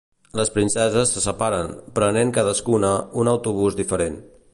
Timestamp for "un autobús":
3.25-3.79